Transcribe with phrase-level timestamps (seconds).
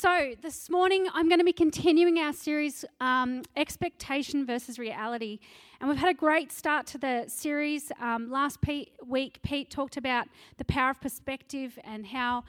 [0.00, 5.40] So, this morning I'm going to be continuing our series, um, Expectation versus Reality.
[5.80, 7.90] And we've had a great start to the series.
[8.00, 12.44] Um, last Pete, week, Pete talked about the power of perspective and how,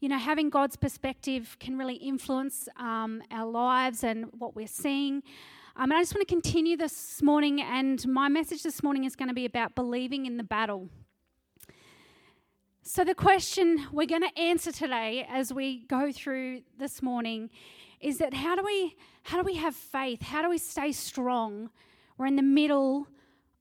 [0.00, 5.22] you know, having God's perspective can really influence um, our lives and what we're seeing.
[5.76, 9.16] Um, and I just want to continue this morning, and my message this morning is
[9.16, 10.90] going to be about believing in the battle.
[12.82, 17.50] So, the question we're going to answer today as we go through this morning
[18.00, 20.22] is that how do we how do we have faith?
[20.22, 21.68] How do we stay strong?
[22.16, 23.06] We're in the middle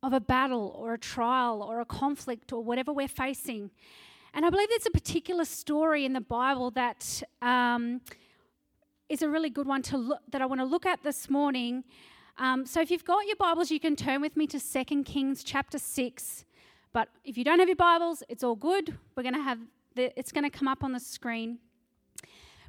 [0.01, 3.71] of a battle or a trial or a conflict or whatever we're facing.
[4.33, 7.99] And I believe there's a particular story in the Bible that um,
[9.09, 11.83] is a really good one to look, that I want to look at this morning.
[12.37, 15.43] Um, so if you've got your Bibles, you can turn with me to 2 Kings
[15.43, 16.45] chapter 6.
[16.91, 18.97] But if you don't have your Bibles, it's all good.
[19.15, 19.59] We're going to have
[19.95, 21.59] the, it's going to come up on the screen.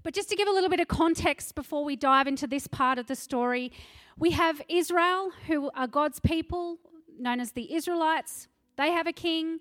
[0.02, 2.98] But just to give a little bit of context before we dive into this part
[2.98, 3.72] of the story,
[4.18, 6.78] we have Israel, who are God's people,
[7.18, 8.48] known as the Israelites.
[8.76, 9.60] They have a king.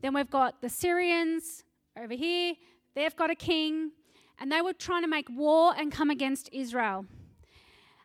[0.00, 1.64] Then we've got the Syrians
[1.98, 2.54] over here.
[2.94, 3.92] They've got a king.
[4.38, 7.04] And they were trying to make war and come against Israel.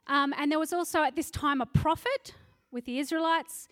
[0.08, 2.34] Um, and there was also at this time a prophet
[2.72, 3.70] with the Israelites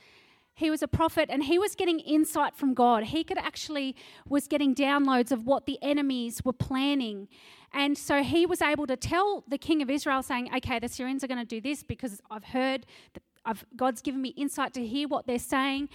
[0.55, 3.05] he was a prophet and he was getting insight from God.
[3.05, 3.95] He could actually
[4.27, 7.27] was getting downloads of what the enemies were planning.
[7.73, 11.23] And so he was able to tell the king of Israel saying, "Okay, the Syrians
[11.23, 12.85] are going to do this because I've heard
[13.45, 15.89] I've, God's given me insight to hear what they're saying."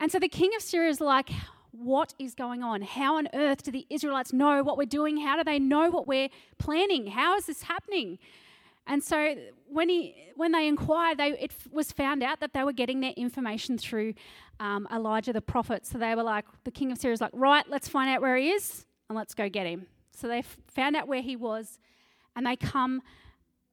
[0.00, 1.30] And so the king of Syria is like,
[1.72, 2.82] what is going on?
[2.82, 5.18] How on earth do the Israelites know what we're doing?
[5.18, 7.08] How do they know what we're planning?
[7.08, 8.18] How is this happening?
[8.88, 9.36] And so
[9.68, 13.12] when, he, when they inquired, they, it was found out that they were getting their
[13.12, 14.14] information through
[14.58, 15.86] um, Elijah the prophet.
[15.86, 18.36] So they were like, the king of Syria was like, right, let's find out where
[18.36, 19.86] he is and let's go get him.
[20.12, 21.78] So they f- found out where he was
[22.34, 23.02] and they come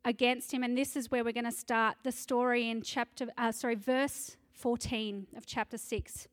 [0.03, 0.63] against him.
[0.63, 4.35] And this is where we're going to start the story in chapter, uh, sorry, verse
[4.53, 6.27] 14 of chapter 6.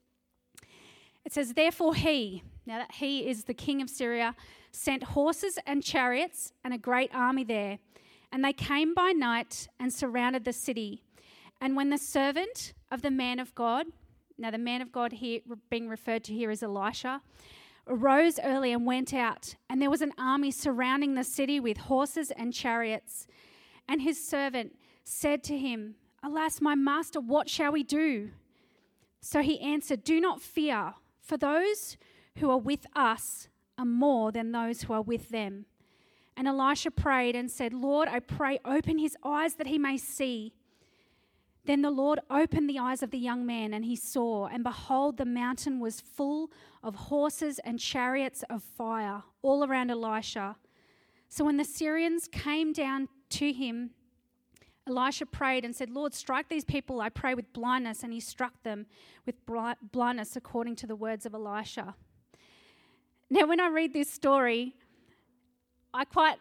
[1.25, 4.35] It says, Therefore he, now that he is the king of Syria,
[4.73, 7.79] sent horses and chariots and a great army there
[8.33, 11.05] and they came by night and surrounded the city.
[11.61, 13.87] And when the servant of the man of God,
[14.39, 17.21] now the man of God here being referred to here is Elisha,
[17.87, 22.31] arose early and went out, and there was an army surrounding the city with horses
[22.33, 23.27] and chariots.
[23.89, 28.31] And his servant said to him, Alas, my master, what shall we do?
[29.21, 31.97] So he answered, Do not fear, for those
[32.39, 35.67] who are with us are more than those who are with them.
[36.37, 40.55] And Elisha prayed and said, Lord, I pray, open his eyes that he may see.
[41.65, 45.17] Then the Lord opened the eyes of the young man, and he saw, and behold,
[45.17, 46.51] the mountain was full
[46.83, 50.57] of horses and chariots of fire all around Elisha.
[51.29, 53.91] So when the Syrians came down to him,
[54.89, 58.03] Elisha prayed and said, Lord, strike these people, I pray, with blindness.
[58.03, 58.87] And he struck them
[59.25, 59.37] with
[59.93, 61.95] blindness according to the words of Elisha.
[63.31, 64.75] Now, when I read this story,
[65.95, 66.37] I quite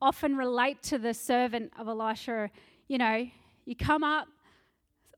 [0.00, 2.50] often relate to the servant of Elisha.
[2.88, 3.26] You know,
[3.64, 4.28] you come up,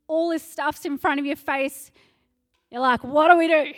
[0.06, 1.90] all this stuff's in front of your face.
[2.70, 3.72] You're like, what do we do?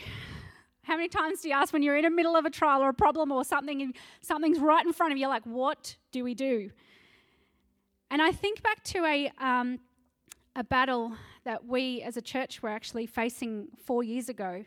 [0.82, 2.90] How many times do you ask when you're in the middle of a trial or
[2.90, 6.34] a problem or something and something's right in front of you, like, what do we
[6.34, 6.70] do?
[8.10, 9.80] And I think back to a, um,
[10.54, 11.12] a battle
[11.44, 14.64] that we as a church were actually facing four years ago.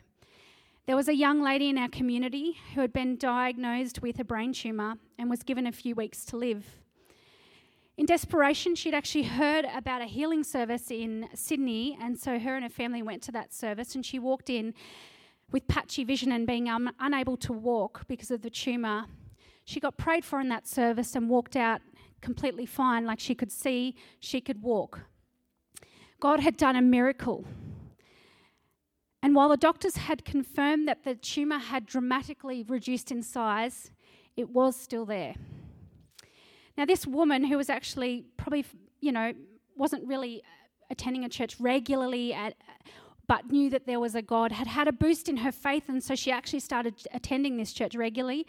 [0.86, 4.52] There was a young lady in our community who had been diagnosed with a brain
[4.52, 6.66] tumour and was given a few weeks to live.
[7.96, 12.64] In desperation, she'd actually heard about a healing service in Sydney, and so her and
[12.64, 13.94] her family went to that service.
[13.94, 14.72] And she walked in
[15.52, 19.04] with patchy vision and being um, unable to walk because of the tumour.
[19.66, 21.82] She got prayed for in that service and walked out
[22.22, 25.00] completely fine, like she could see, she could walk.
[26.20, 27.44] God had done a miracle.
[29.22, 33.90] And while the doctors had confirmed that the tumour had dramatically reduced in size,
[34.36, 35.34] it was still there.
[36.78, 38.64] Now, this woman who was actually probably,
[39.00, 39.34] you know,
[39.76, 40.42] wasn't really
[40.90, 42.54] attending a church regularly at,
[43.26, 46.02] but knew that there was a God, had had a boost in her faith, and
[46.02, 48.46] so she actually started attending this church regularly.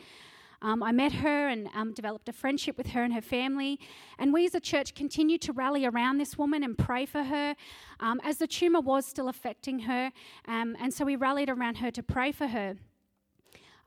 [0.62, 3.80] Um, I met her and um, developed a friendship with her and her family.
[4.20, 7.56] And we as a church continued to rally around this woman and pray for her
[8.00, 10.12] um, as the tumour was still affecting her.
[10.48, 12.76] Um, and so we rallied around her to pray for her.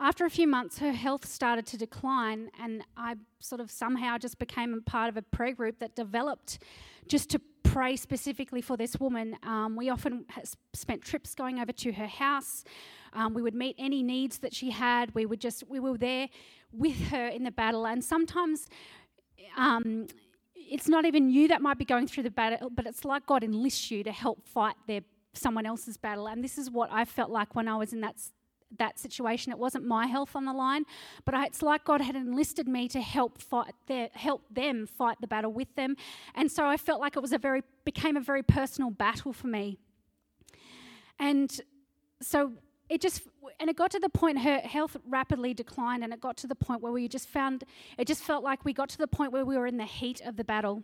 [0.00, 4.40] After a few months, her health started to decline, and I sort of somehow just
[4.40, 6.58] became a part of a prayer group that developed
[7.06, 7.40] just to
[7.74, 9.36] pray specifically for this woman.
[9.42, 10.24] Um, we often
[10.72, 12.62] spent trips going over to her house.
[13.12, 15.12] Um, we would meet any needs that she had.
[15.12, 16.28] We would just we were there
[16.72, 17.84] with her in the battle.
[17.84, 18.68] And sometimes
[19.56, 20.06] um,
[20.54, 23.42] it's not even you that might be going through the battle, but it's like God
[23.42, 25.00] enlists you to help fight their
[25.32, 26.28] someone else's battle.
[26.28, 28.16] And this is what I felt like when I was in that
[28.78, 29.52] that situation.
[29.52, 30.84] It wasn't my health on the line,
[31.24, 35.18] but I, it's like God had enlisted me to help fight their, help them fight
[35.20, 35.96] the battle with them.
[36.34, 39.46] And so I felt like it was a very became a very personal battle for
[39.46, 39.78] me.
[41.18, 41.60] And
[42.20, 42.52] so
[42.88, 43.22] it just
[43.60, 46.54] and it got to the point her health rapidly declined and it got to the
[46.54, 47.64] point where we just found
[47.98, 50.20] it just felt like we got to the point where we were in the heat
[50.22, 50.82] of the battle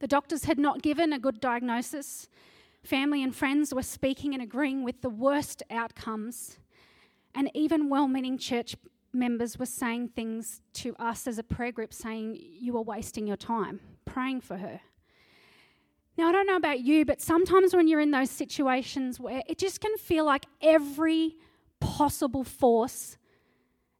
[0.00, 2.28] the doctors had not given a good diagnosis
[2.88, 6.58] family and friends were speaking and agreeing with the worst outcomes
[7.34, 8.74] and even well-meaning church
[9.12, 13.36] members were saying things to us as a prayer group saying you are wasting your
[13.36, 14.80] time praying for her
[16.18, 19.56] now, I don't know about you, but sometimes when you're in those situations where it
[19.56, 21.36] just can feel like every
[21.78, 23.16] possible force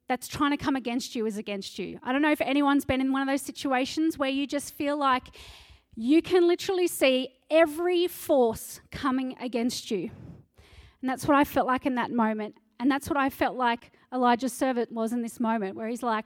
[0.09, 1.97] that's trying to come against you is against you.
[2.03, 4.97] I don't know if anyone's been in one of those situations where you just feel
[4.97, 5.27] like
[5.95, 10.11] you can literally see every force coming against you.
[11.01, 12.55] And that's what I felt like in that moment.
[12.79, 16.25] And that's what I felt like Elijah's servant was in this moment, where he's like,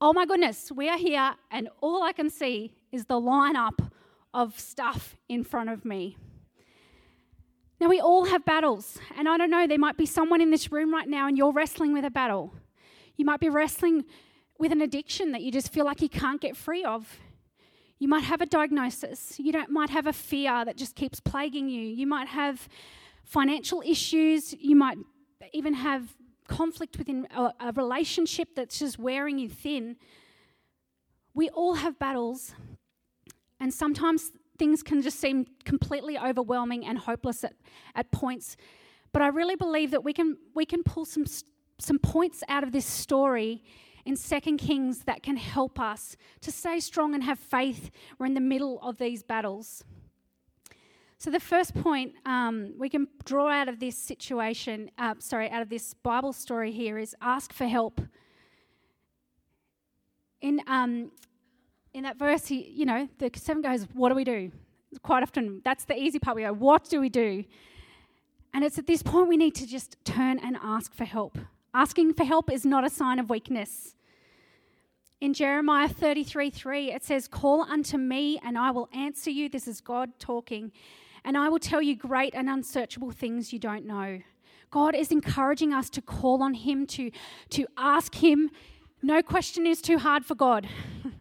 [0.00, 3.90] oh my goodness, we are here, and all I can see is the lineup
[4.34, 6.16] of stuff in front of me.
[7.80, 10.70] Now, we all have battles, and I don't know, there might be someone in this
[10.72, 12.52] room right now and you're wrestling with a battle.
[13.16, 14.04] You might be wrestling
[14.58, 17.18] with an addiction that you just feel like you can't get free of.
[17.98, 19.38] You might have a diagnosis.
[19.38, 21.82] You don't, might have a fear that just keeps plaguing you.
[21.82, 22.68] You might have
[23.24, 24.54] financial issues.
[24.58, 24.98] You might
[25.52, 26.14] even have
[26.48, 29.96] conflict within a, a relationship that's just wearing you thin.
[31.34, 32.54] We all have battles,
[33.60, 37.54] and sometimes things can just seem completely overwhelming and hopeless at,
[37.94, 38.56] at points.
[39.12, 41.24] But I really believe that we can, we can pull some,
[41.78, 43.62] some points out of this story
[44.06, 47.90] in Second Kings that can help us to stay strong and have faith.
[48.18, 49.84] We're in the middle of these battles.
[51.18, 55.62] So, the first point um, we can draw out of this situation, uh, sorry, out
[55.62, 58.00] of this Bible story here is ask for help.
[60.40, 61.10] In um,
[61.94, 64.52] in that verse, you know, the seven goes, What do we do?
[65.02, 66.36] Quite often, that's the easy part.
[66.36, 67.44] We go, What do we do?
[68.52, 71.38] And it's at this point we need to just turn and ask for help.
[71.76, 73.94] Asking for help is not a sign of weakness.
[75.20, 79.50] In Jeremiah 33 3, it says, Call unto me, and I will answer you.
[79.50, 80.72] This is God talking.
[81.22, 84.22] And I will tell you great and unsearchable things you don't know.
[84.70, 87.10] God is encouraging us to call on Him, to,
[87.50, 88.50] to ask Him.
[89.02, 90.66] No question is too hard for God.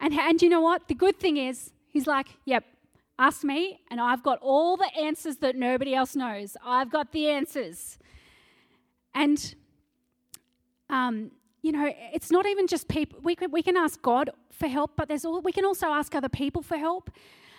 [0.00, 0.86] And, and you know what?
[0.86, 2.62] The good thing is, he's like, yep,
[3.18, 6.56] ask me, and I've got all the answers that nobody else knows.
[6.64, 7.98] I've got the answers.
[9.18, 9.54] And,
[10.88, 13.18] um, you know, it's not even just people.
[13.20, 16.14] We can, we can ask God for help, but there's all, we can also ask
[16.14, 17.10] other people for help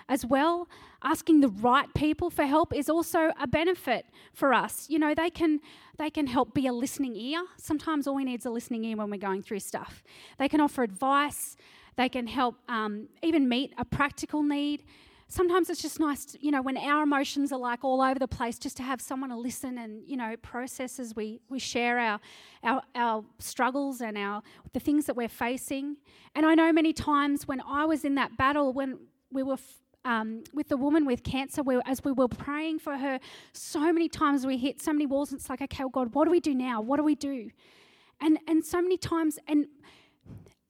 [0.07, 0.69] as well.
[1.03, 4.89] Asking the right people for help is also a benefit for us.
[4.89, 5.59] You know, they can
[5.97, 7.41] they can help be a listening ear.
[7.57, 10.01] Sometimes all we need is a listening ear when we're going through stuff.
[10.37, 11.57] They can offer advice.
[11.97, 14.85] They can help um, even meet a practical need.
[15.31, 18.27] Sometimes it's just nice, to, you know, when our emotions are like all over the
[18.27, 21.99] place, just to have someone to listen and, you know, process as we, we share
[21.99, 22.19] our,
[22.63, 24.41] our, our struggles and our,
[24.73, 25.97] the things that we're facing.
[26.33, 28.97] And I know many times when I was in that battle, when
[29.31, 29.57] we were
[30.03, 33.19] um, with the woman with cancer, we, as we were praying for her,
[33.53, 35.31] so many times we hit so many walls.
[35.31, 36.81] And it's like, okay, well, God, what do we do now?
[36.81, 37.51] What do we do?
[38.19, 39.67] And and so many times, and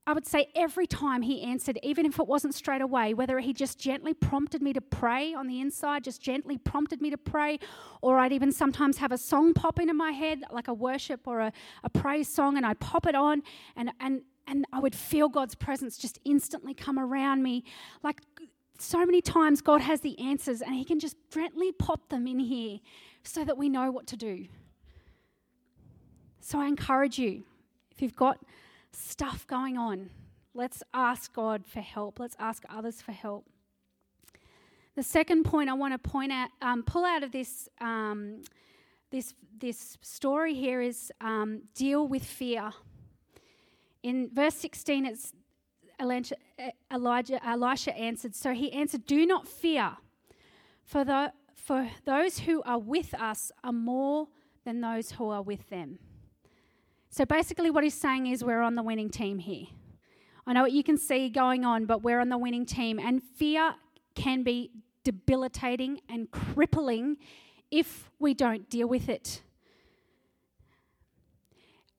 [0.09, 3.53] I would say every time he answered, even if it wasn't straight away, whether he
[3.53, 7.59] just gently prompted me to pray on the inside, just gently prompted me to pray,
[8.01, 11.41] or I'd even sometimes have a song pop into my head, like a worship or
[11.41, 13.43] a, a praise song, and I'd pop it on,
[13.75, 17.63] and, and, and I would feel God's presence just instantly come around me.
[18.01, 18.21] Like
[18.79, 22.39] so many times, God has the answers, and he can just gently pop them in
[22.39, 22.79] here
[23.21, 24.47] so that we know what to do.
[26.41, 27.43] So I encourage you,
[27.91, 28.39] if you've got
[28.93, 30.09] stuff going on.
[30.53, 32.19] Let's ask God for help.
[32.19, 33.45] Let's ask others for help.
[34.95, 38.41] The second point I want to point out, um, pull out of this, um,
[39.11, 42.71] this, this story here is um, deal with fear.
[44.03, 45.33] In verse 16, it's
[46.01, 46.35] Elijah,
[46.91, 49.97] Elijah, Elisha answered, So he answered, Do not fear,
[50.83, 54.27] for, the, for those who are with us are more
[54.65, 55.99] than those who are with them.
[57.09, 59.65] So basically, what he's saying is we're on the winning team here.
[60.45, 62.99] I know what you can see going on, but we're on the winning team.
[62.99, 63.75] And fear
[64.15, 64.71] can be
[65.03, 67.17] debilitating and crippling
[67.71, 69.41] if we don't deal with it.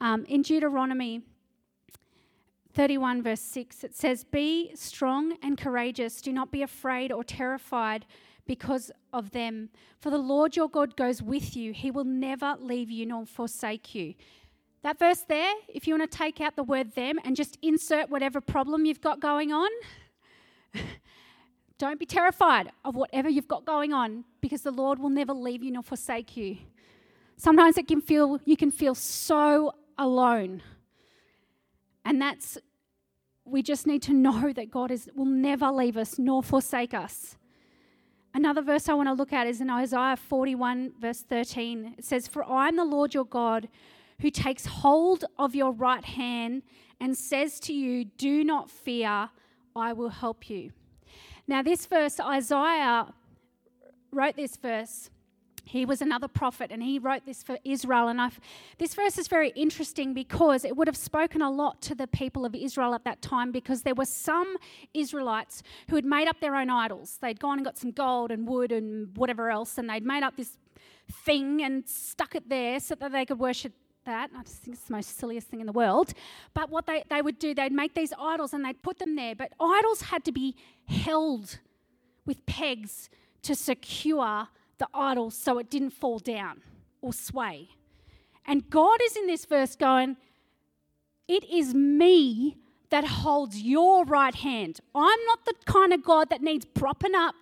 [0.01, 1.23] Um, in Deuteronomy
[2.73, 6.21] 31, verse 6, it says, Be strong and courageous.
[6.21, 8.07] Do not be afraid or terrified
[8.47, 9.71] because of them.
[10.01, 11.73] For the Lord your God goes with you.
[11.73, 14.15] He will never leave you nor forsake you.
[14.83, 18.09] That verse there, if you want to take out the word them and just insert
[18.09, 19.69] whatever problem you've got going on,
[21.79, 25.63] don't be terrified of whatever you've got going on because the Lord will never leave
[25.63, 26.59] you nor forsake you.
[27.37, 30.63] Sometimes it can feel you can feel so alone.
[32.05, 32.59] And that's
[33.45, 37.37] we just need to know that God is will never leave us nor forsake us.
[38.33, 41.97] Another verse I want to look at is in Isaiah 41 verse 13.
[41.99, 43.69] It says, "For I am the Lord your God
[44.21, 46.63] who takes hold of your right hand
[47.01, 49.31] and says to you, Do not fear,
[49.75, 50.73] I will help you.
[51.47, 53.13] Now, this verse, Isaiah
[54.13, 55.11] wrote this verse.
[55.65, 58.09] He was another prophet and he wrote this for Israel.
[58.09, 58.41] And I've,
[58.79, 62.45] this verse is very interesting because it would have spoken a lot to the people
[62.45, 64.57] of Israel at that time because there were some
[64.95, 67.19] Israelites who had made up their own idols.
[67.23, 70.37] They'd gone and got some gold and wood and whatever else, and they'd made up
[70.37, 70.59] this
[71.25, 73.73] thing and stuck it there so that they could worship
[74.11, 74.31] that.
[74.37, 76.13] I just think it's the most silliest thing in the world.
[76.53, 79.35] But what they, they would do, they'd make these idols and they'd put them there.
[79.35, 81.59] But idols had to be held
[82.27, 83.09] with pegs
[83.43, 84.49] to secure
[84.79, 86.61] the idol so it didn't fall down
[87.01, 87.69] or sway.
[88.45, 90.17] And God is in this verse going,
[91.29, 92.57] It is me
[92.91, 94.81] that holds your right hand.
[94.95, 97.37] I'm not the kind of God that needs propping up.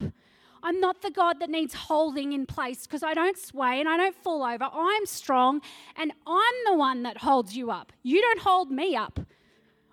[0.62, 3.96] I'm not the God that needs holding in place because I don't sway and I
[3.96, 4.68] don't fall over.
[4.72, 5.60] I'm strong
[5.96, 7.92] and I'm the one that holds you up.
[8.02, 9.20] You don't hold me up.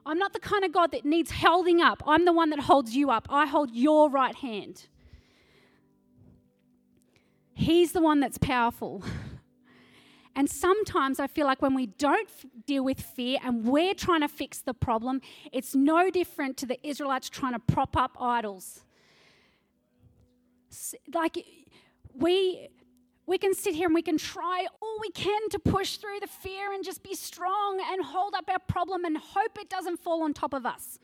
[0.05, 2.03] I'm not the kind of God that needs holding up.
[2.05, 3.27] I'm the one that holds you up.
[3.29, 4.87] I hold your right hand.
[7.53, 9.03] He's the one that's powerful.
[10.37, 14.19] And sometimes I feel like when we don't f- deal with fear and we're trying
[14.19, 15.21] to fix the problem,
[15.53, 18.81] it's no different to the Israelites trying to prop up idols
[21.13, 21.45] like
[22.13, 22.69] we
[23.27, 26.27] we can sit here and we can try all we can to push through the
[26.27, 30.21] fear and just be strong and hold up our problem and hope it doesn't fall
[30.21, 30.99] on top of us.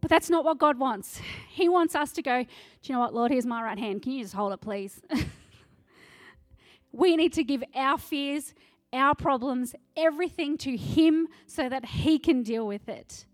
[0.00, 1.20] But that's not what God wants.
[1.48, 2.48] He wants us to go, Do
[2.84, 3.30] you know what, Lord?
[3.30, 4.02] Here's my right hand.
[4.02, 5.00] Can you just hold it, please?
[6.92, 8.54] we need to give our fears,
[8.92, 13.24] our problems, everything to Him so that He can deal with it.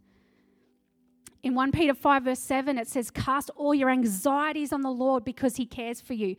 [1.42, 5.24] In 1 Peter 5, verse 7, it says, Cast all your anxieties on the Lord
[5.24, 6.36] because he cares for you.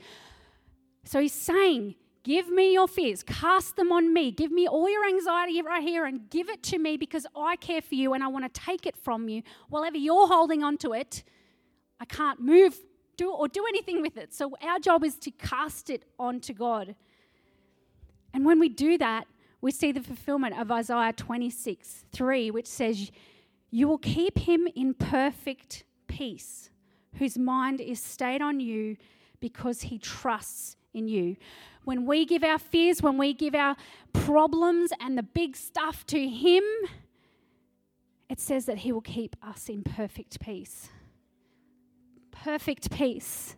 [1.03, 4.31] So he's saying, Give me your fears, cast them on me.
[4.31, 7.81] Give me all your anxiety right here and give it to me because I care
[7.81, 9.43] for you and I want to take it from you.
[9.67, 11.23] While you're holding on to it,
[11.99, 12.79] I can't move
[13.17, 14.33] do or do anything with it.
[14.33, 16.95] So our job is to cast it onto God.
[18.33, 19.27] And when we do that,
[19.59, 23.11] we see the fulfillment of Isaiah 26 3, which says,
[23.73, 26.69] you will keep him in perfect peace,
[27.15, 28.95] whose mind is stayed on you
[29.39, 31.35] because he trusts in you.
[31.83, 33.75] When we give our fears, when we give our
[34.13, 36.63] problems and the big stuff to him,
[38.29, 40.89] it says that he will keep us in perfect peace.
[42.31, 43.55] Perfect peace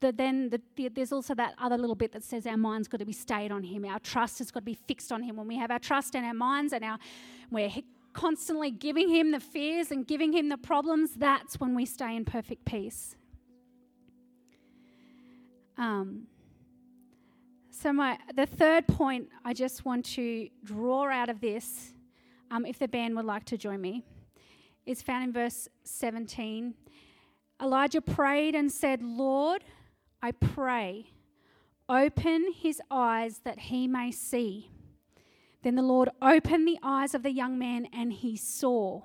[0.00, 2.98] the, then the, the, there's also that other little bit that says our mind's got
[2.98, 3.84] to be stayed on Him.
[3.84, 5.36] Our trust has got to be fixed on Him.
[5.36, 6.98] When we have our trust in our minds and our,
[7.50, 7.70] we're
[8.12, 12.24] constantly giving Him the fears and giving Him the problems, that's when we stay in
[12.24, 13.16] perfect peace.
[15.76, 16.26] Um,
[17.70, 21.92] so my the third point I just want to draw out of this,
[22.50, 24.04] um, if the band would like to join me,
[24.86, 26.74] is found in verse 17.
[27.60, 29.62] Elijah prayed and said, Lord,
[30.22, 31.12] I pray,
[31.88, 34.70] open his eyes that he may see.
[35.62, 39.02] Then the Lord opened the eyes of the young man and he saw.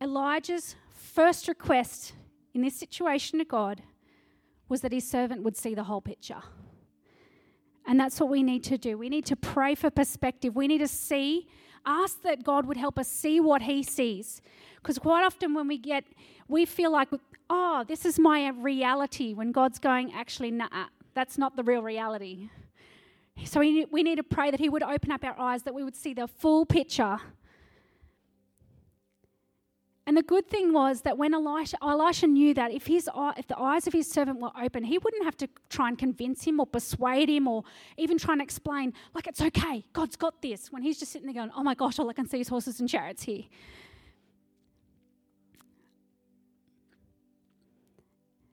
[0.00, 2.14] Elijah's first request
[2.54, 3.82] in this situation to God
[4.68, 6.42] was that his servant would see the whole picture.
[7.86, 8.96] And that's what we need to do.
[8.96, 10.54] We need to pray for perspective.
[10.54, 11.48] We need to see,
[11.86, 14.40] ask that God would help us see what he sees.
[14.76, 16.04] Because quite often when we get,
[16.48, 17.08] we feel like
[17.52, 20.68] oh, this is my reality, when God's going, actually, nah,
[21.14, 22.48] that's not the real reality.
[23.44, 25.94] So we, need to pray that He would open up our eyes, that we would
[25.94, 27.18] see the full picture.
[30.04, 33.58] And the good thing was that when Elisha, Elisha knew that if, his, if the
[33.58, 36.66] eyes of his servant were open, he wouldn't have to try and convince him or
[36.66, 37.62] persuade him or
[37.96, 40.72] even try and explain, like, it's okay, God's got this.
[40.72, 42.80] When he's just sitting there going, oh my gosh, all I can see is horses
[42.80, 43.44] and chariots here.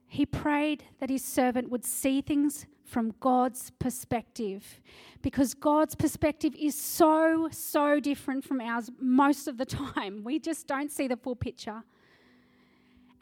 [0.08, 4.82] He prayed that his servant would see things from God's perspective
[5.22, 10.24] because God's perspective is so, so different from ours most of the time.
[10.30, 11.84] We just don't see the full picture.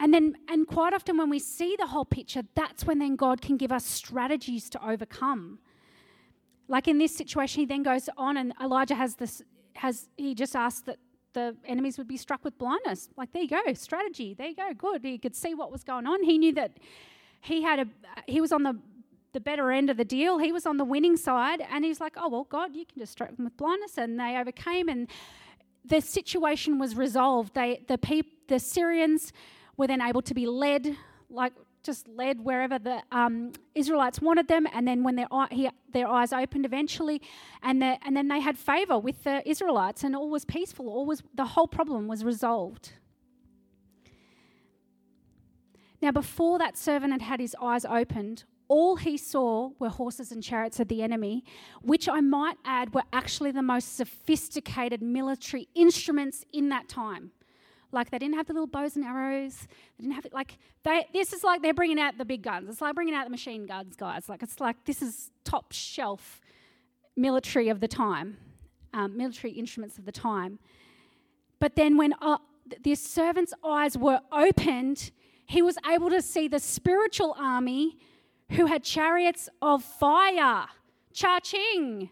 [0.00, 3.40] And then, and quite often when we see the whole picture, that's when then God
[3.40, 5.58] can give us strategies to overcome.
[6.68, 9.42] Like in this situation, he then goes on and Elijah has this,
[9.74, 10.98] has, he just asked that
[11.32, 13.08] the enemies would be struck with blindness.
[13.16, 14.34] Like, there you go, strategy.
[14.34, 15.04] There you go, good.
[15.04, 16.22] He could see what was going on.
[16.22, 16.78] He knew that
[17.40, 17.86] he had a,
[18.26, 18.78] he was on the,
[19.32, 20.38] the better end of the deal.
[20.38, 21.62] He was on the winning side.
[21.70, 23.98] And he's like, oh, well, God, you can just strike them with blindness.
[23.98, 24.88] And they overcame.
[24.88, 25.08] And
[25.84, 27.54] the situation was resolved.
[27.54, 29.32] They, the, peop, the Syrians,
[29.76, 30.96] were then able to be led,
[31.30, 34.66] like just led wherever the um, Israelites wanted them.
[34.72, 37.22] And then when their, he, their eyes opened eventually,
[37.62, 40.88] and, the, and then they had favor with the Israelites, and all was peaceful.
[40.88, 42.92] All was the whole problem was resolved.
[46.00, 50.42] Now, before that servant had had his eyes opened, all he saw were horses and
[50.42, 51.44] chariots of the enemy,
[51.82, 57.32] which I might add were actually the most sophisticated military instruments in that time.
[57.90, 59.66] Like they didn't have the little bows and arrows.
[59.98, 60.34] They didn't have it.
[60.34, 61.06] Like they.
[61.12, 62.68] This is like they're bringing out the big guns.
[62.68, 64.28] It's like bringing out the machine guns, guys.
[64.28, 66.42] Like it's like this is top shelf
[67.16, 68.36] military of the time,
[68.92, 70.58] um, military instruments of the time.
[71.60, 72.38] But then when uh,
[72.82, 75.10] the servant's eyes were opened,
[75.46, 77.96] he was able to see the spiritual army
[78.52, 80.66] who had chariots of fire.
[81.12, 82.10] Cha-ching.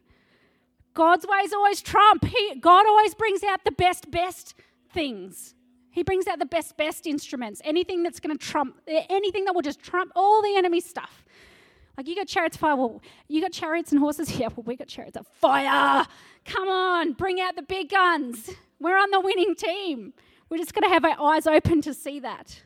[0.94, 2.24] God's ways always trump.
[2.24, 4.54] He, God always brings out the best, best
[4.92, 5.54] things.
[5.90, 7.60] He brings out the best, best instruments.
[7.64, 11.24] Anything that's going to trump, anything that will just trump all the enemy stuff.
[11.96, 12.76] Like you got chariots of fire.
[12.76, 14.30] Well, you got chariots and horses.
[14.38, 16.06] Yeah, well, we got chariots of fire.
[16.44, 18.50] Come on, bring out the big guns.
[18.78, 20.12] We're on the winning team.
[20.50, 22.60] We're just going to have our eyes open to see that.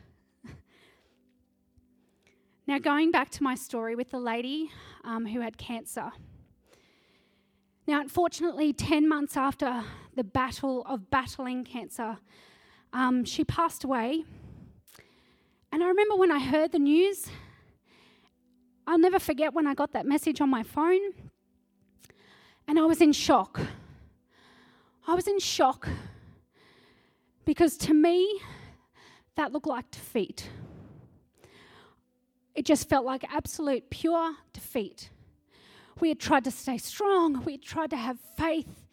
[2.67, 4.71] Now, going back to my story with the lady
[5.03, 6.11] um, who had cancer.
[7.87, 9.83] Now, unfortunately, 10 months after
[10.15, 12.19] the battle of battling cancer,
[12.93, 14.23] um, she passed away.
[15.71, 17.27] And I remember when I heard the news,
[18.85, 21.13] I'll never forget when I got that message on my phone.
[22.67, 23.59] And I was in shock.
[25.07, 25.89] I was in shock
[27.43, 28.39] because to me,
[29.35, 30.47] that looked like defeat.
[32.53, 35.09] It just felt like absolute pure defeat.
[35.99, 38.87] We had tried to stay strong, we had tried to have faith.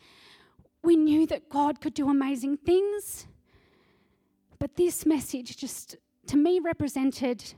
[0.82, 3.26] We knew that God could do amazing things.
[4.58, 7.54] But this message just, to me, represented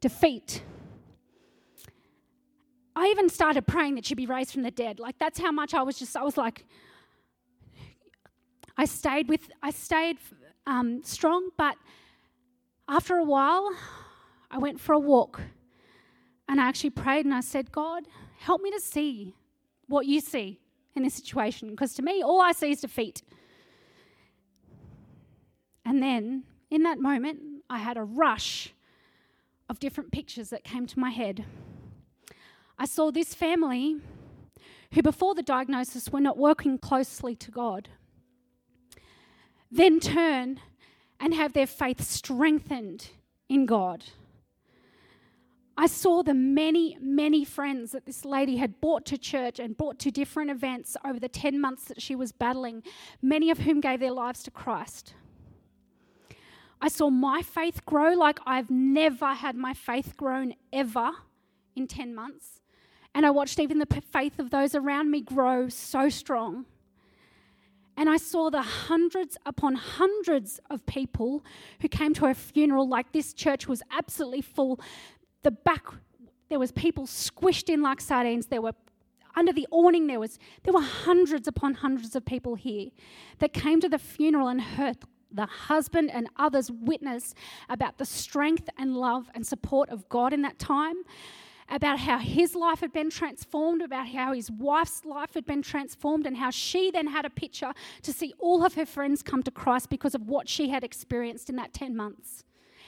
[0.00, 0.62] defeat.
[2.94, 4.98] I even started praying that she'd be raised from the dead.
[5.00, 6.66] Like, that's how much I was just, I was like,
[8.76, 10.18] I stayed with, I stayed
[10.66, 11.76] um, strong, but
[12.88, 13.70] after a while,
[14.50, 15.40] I went for a walk
[16.48, 18.04] and I actually prayed and I said, God,
[18.38, 19.34] help me to see
[19.86, 20.60] what you see
[20.94, 21.70] in this situation.
[21.70, 23.22] Because to me, all I see is defeat.
[25.84, 28.72] And then in that moment, I had a rush
[29.68, 31.44] of different pictures that came to my head.
[32.78, 33.98] I saw this family
[34.92, 37.88] who, before the diagnosis, were not working closely to God,
[39.70, 40.60] then turn
[41.20, 43.10] and have their faith strengthened
[43.48, 44.04] in God.
[45.76, 49.98] I saw the many, many friends that this lady had brought to church and brought
[50.00, 52.82] to different events over the 10 months that she was battling,
[53.22, 55.14] many of whom gave their lives to Christ.
[56.82, 61.10] I saw my faith grow like I've never had my faith grown ever
[61.76, 62.60] in 10 months.
[63.14, 66.64] And I watched even the faith of those around me grow so strong.
[67.96, 71.44] And I saw the hundreds upon hundreds of people
[71.80, 74.80] who came to her funeral, like this church was absolutely full.
[75.42, 75.86] The back,
[76.48, 78.46] there was people squished in like sardines.
[78.46, 78.74] There were
[79.36, 82.88] under the awning there was there were hundreds upon hundreds of people here
[83.38, 84.96] that came to the funeral and heard
[85.32, 87.34] the husband and others witness
[87.68, 90.96] about the strength and love and support of God in that time,
[91.68, 96.26] about how his life had been transformed, about how his wife's life had been transformed,
[96.26, 97.72] and how she then had a picture
[98.02, 101.48] to see all of her friends come to Christ because of what she had experienced
[101.48, 102.44] in that 10 months.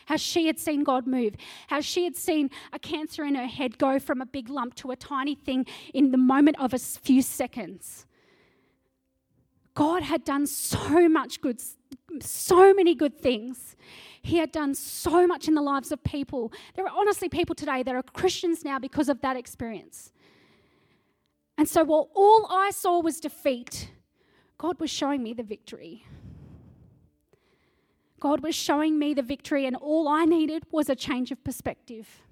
[0.06, 1.34] How she had seen God move,
[1.68, 4.90] how she had seen a cancer in her head go from a big lump to
[4.90, 8.06] a tiny thing in the moment of a few seconds.
[9.74, 11.62] God had done so much good,
[12.20, 13.76] so many good things.
[14.20, 16.52] He had done so much in the lives of people.
[16.74, 20.12] There are honestly people today that are Christians now because of that experience.
[21.56, 23.90] And so while all I saw was defeat,
[24.58, 26.06] God was showing me the victory.
[28.22, 32.22] God was showing me the victory, and all I needed was a change of perspective.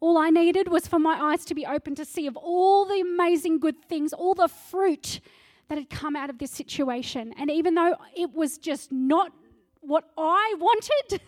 [0.00, 3.02] All I needed was for my eyes to be open to see of all the
[3.02, 5.20] amazing good things, all the fruit
[5.68, 7.34] that had come out of this situation.
[7.36, 9.32] And even though it was just not
[9.82, 11.20] what I wanted,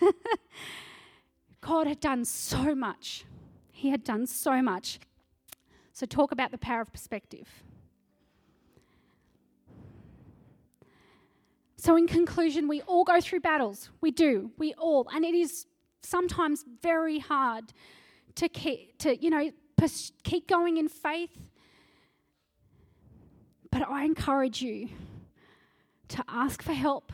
[1.61, 3.27] God had done so much.
[3.71, 4.99] He had done so much.
[5.93, 7.63] So, talk about the power of perspective.
[11.85, 13.91] So, in conclusion, we all go through battles.
[14.01, 14.51] We do.
[14.57, 15.07] We all.
[15.15, 15.67] And it is
[16.01, 17.75] sometimes very hard
[18.37, 21.37] to keep, to, you know, pers- keep going in faith.
[23.71, 24.89] But I encourage you
[26.09, 27.13] to ask for help,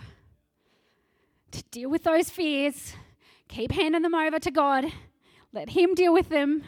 [1.51, 2.95] to deal with those fears,
[3.49, 4.85] keep handing them over to God,
[5.53, 6.63] let Him deal with them,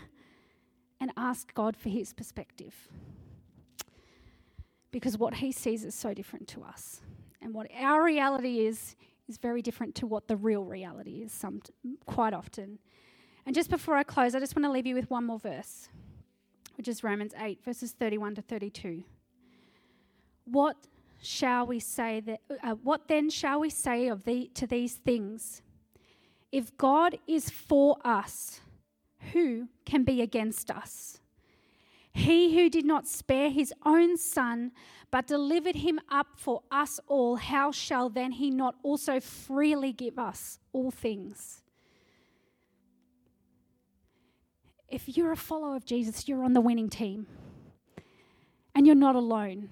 [1.01, 2.89] and ask God for His perspective.
[4.91, 7.01] Because what He sees is so different to us.
[7.43, 8.97] And what our reality is,
[9.29, 11.61] is very different to what the real reality is some,
[12.07, 12.79] quite often.
[13.45, 15.89] And just before I close, I just want to leave you with one more verse,
[16.77, 19.03] which is Romans 8, verses 31 to 32.
[20.45, 20.77] What
[21.21, 25.63] shall we say that uh, what then shall we say of the to these things?
[26.51, 28.61] If God is for us,
[29.33, 31.19] who can be against us?
[32.15, 34.73] He who did not spare his own son,
[35.11, 40.19] but delivered him up for us all, how shall then he not also freely give
[40.19, 41.63] us all things?
[44.89, 47.27] If you're a follower of Jesus, you're on the winning team.
[48.75, 49.71] And you're not alone.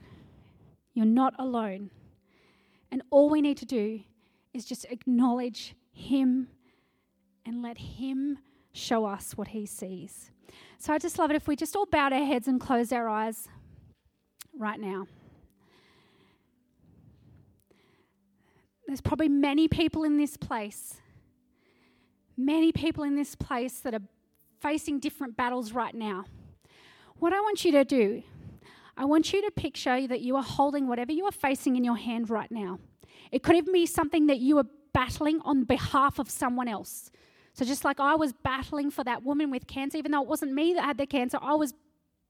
[0.95, 1.91] You're not alone.
[2.91, 4.01] And all we need to do
[4.55, 6.49] is just acknowledge him
[7.45, 8.39] and let him
[8.73, 10.31] show us what he sees.
[10.79, 13.09] So I just love it if we just all bowed our heads and closed our
[13.09, 13.49] eyes
[14.59, 15.07] right now.
[18.87, 20.97] There's probably many people in this place,
[22.37, 24.03] many people in this place that are
[24.61, 26.25] facing different battles right now.
[27.19, 28.23] What I want you to do,
[28.97, 31.97] I want you to picture that you are holding whatever you are facing in your
[31.97, 32.81] hand right now.
[33.31, 37.11] It could even be something that you are battling on behalf of someone else.
[37.53, 40.53] So, just like I was battling for that woman with cancer, even though it wasn't
[40.53, 41.75] me that had the cancer, I was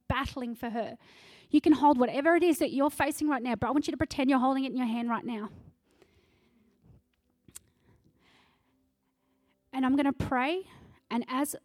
[0.08, 0.96] battling for her.
[1.50, 3.90] You can hold whatever it is that you're facing right now, but I want you
[3.92, 5.50] to pretend you're holding it in your hand right now.
[9.72, 10.62] And I'm going to pray.
[11.10, 11.56] And as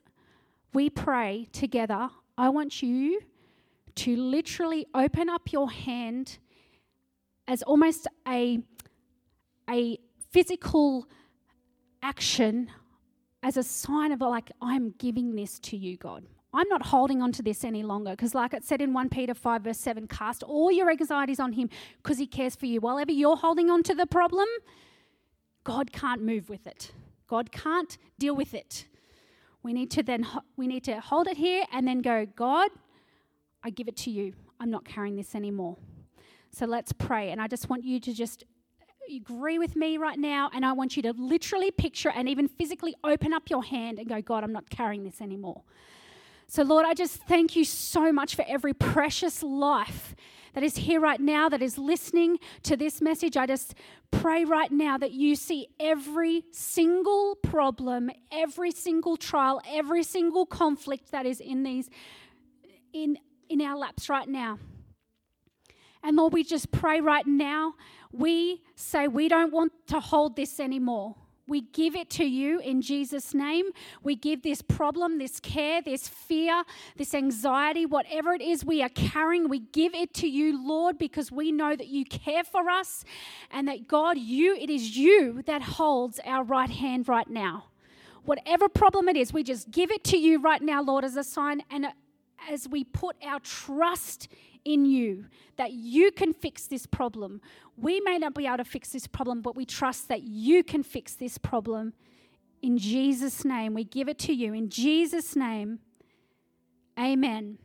[0.74, 3.22] we pray together, I want you
[3.96, 6.38] to literally open up your hand
[7.48, 8.60] as almost a,
[9.70, 10.00] a
[10.32, 11.08] physical
[12.02, 12.70] action
[13.46, 16.26] as a sign of like, I'm giving this to you, God.
[16.52, 19.36] I'm not holding on to this any longer because, like it said in 1 Peter
[19.36, 21.70] 5, verse 7, cast all your anxieties on Him
[22.02, 22.82] because He cares for you.
[22.82, 24.48] While ever you're holding on to the problem,
[25.64, 26.92] God can't move with it.
[27.28, 28.88] God can't deal with it.
[29.62, 30.26] We need to then
[30.58, 32.72] we need to hold it here and then go, God,
[33.64, 34.34] I give it to you.
[34.60, 35.78] I'm not carrying this anymore.
[36.50, 37.30] So let's pray.
[37.30, 38.44] And I just want you to just
[39.10, 42.96] agree with me right now, and I want you to literally picture and even physically
[43.04, 45.64] open up your hand and go, God, I'm not carrying this anymore.
[46.48, 50.16] So, Lord, I just thank you so much for every precious life
[50.54, 53.36] that is here right now, that is listening to this message.
[53.36, 53.76] I just
[54.12, 61.12] pray right now that you see every single problem, every single trial, every single conflict
[61.12, 61.90] that is in these
[62.94, 63.18] in
[63.50, 64.58] in our laps right now.
[66.06, 67.74] And Lord, we just pray right now
[68.16, 71.16] we say we don't want to hold this anymore.
[71.48, 73.66] We give it to you in Jesus' name.
[74.02, 76.64] We give this problem, this care, this fear,
[76.98, 81.32] this anxiety, whatever it is we are carrying, we give it to you, Lord, because
[81.32, 83.04] we know that you care for us
[83.52, 87.66] and that God, you, it is you that holds our right hand right now.
[88.24, 91.24] Whatever problem it is, we just give it to you right now, Lord, as a
[91.24, 91.88] sign and
[92.50, 94.30] as we put our trust
[94.66, 95.26] in you
[95.58, 97.40] that you can fix this problem.
[97.78, 100.84] We may not be able to fix this problem, but we trust that you can
[100.84, 101.94] fix this problem.
[102.62, 104.54] In Jesus' name, we give it to you.
[104.54, 105.80] In Jesus' name,
[107.00, 107.60] amen.